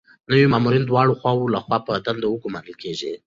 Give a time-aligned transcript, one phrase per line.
[0.29, 3.11] نوي مامورین د دواړو خواوو لخوا په دنده ګمارل کیږي.